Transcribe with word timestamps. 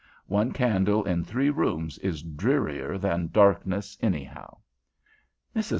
One 0.25 0.51
candle 0.51 1.03
in 1.05 1.23
three 1.23 1.51
rooms 1.51 1.99
is 1.99 2.23
drearier 2.23 2.97
than 2.97 3.29
darkness 3.31 3.95
anyhow. 4.01 4.57
Mrs. 5.55 5.69